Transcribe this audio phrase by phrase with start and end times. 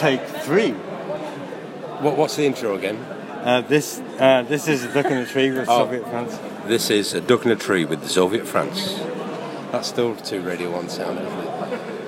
[0.00, 0.70] Take three.
[2.00, 2.96] What, what's the intro again?
[2.96, 5.86] Uh, this uh, this is a duck in the tree with Oh.
[5.86, 6.38] Zoviet France.
[6.66, 8.94] This is a duck in a tree with the Zoviet France.
[9.72, 11.99] That's still too Radio 1 sound, isn't it?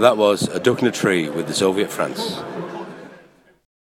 [0.00, 2.40] That was A Duck in a Tree with the Zoviet France.